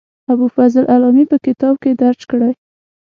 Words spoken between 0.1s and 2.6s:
ابوالفضل علامي په کتاب کې درج کړې.